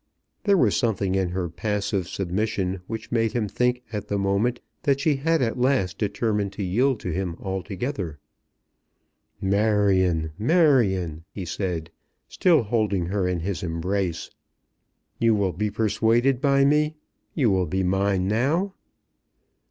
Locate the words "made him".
3.11-3.47